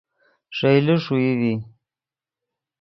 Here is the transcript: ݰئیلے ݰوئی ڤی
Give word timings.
ݰئیلے 0.57 0.95
ݰوئی 1.03 1.31
ڤی 1.39 1.53